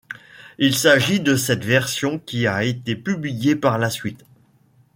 [0.57, 4.25] Il s'agit de cette version qui a été publiée par la suite.